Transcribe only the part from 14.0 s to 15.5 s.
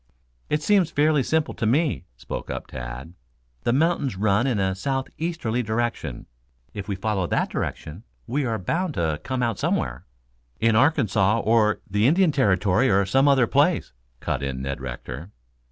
cut in Ned Rector.